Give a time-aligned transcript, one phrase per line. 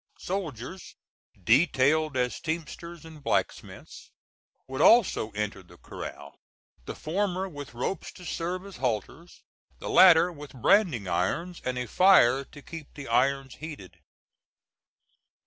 [0.17, 0.95] Soldiers
[1.43, 4.09] detailed as teamsters and black smiths
[4.67, 6.39] would also enter the corral,
[6.87, 9.43] the former with ropes to serve as halters,
[9.77, 13.99] the latter with branding irons and a fire to keep the irons heated.